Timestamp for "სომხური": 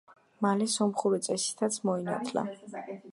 0.75-1.19